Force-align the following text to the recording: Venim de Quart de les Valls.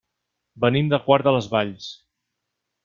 Venim 0.65 0.89
de 0.95 1.01
Quart 1.05 1.29
de 1.29 1.35
les 1.37 1.51
Valls. 1.55 1.95